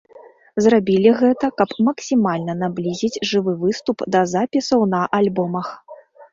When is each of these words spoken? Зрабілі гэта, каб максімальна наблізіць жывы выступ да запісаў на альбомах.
Зрабілі 0.65 1.11
гэта, 1.19 1.49
каб 1.61 1.75
максімальна 1.89 2.57
наблізіць 2.63 3.21
жывы 3.35 3.53
выступ 3.63 3.97
да 4.17 4.27
запісаў 4.35 4.91
на 4.99 5.07
альбомах. 5.23 5.67